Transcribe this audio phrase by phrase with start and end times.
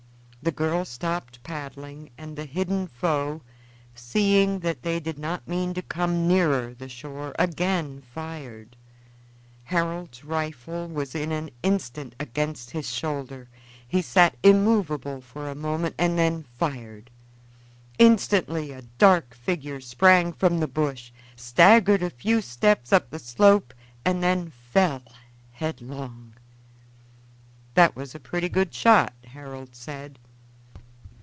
[0.43, 3.41] The girl stopped paddling, and the hidden foe,
[3.93, 8.75] seeing that they did not mean to come nearer the shore, again fired.
[9.65, 13.49] Harold's rifle was in an instant against his shoulder;
[13.87, 17.11] he sat immovable for a moment and then fired.
[17.99, 23.75] Instantly a dark figure sprang from the bush, staggered a few steps up the slope,
[24.03, 25.03] and then fell
[25.51, 26.33] headlong.
[27.75, 30.17] "That was a pretty good shot," Harold said.